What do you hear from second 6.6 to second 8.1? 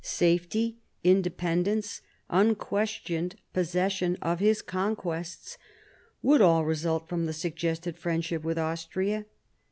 result from the suggested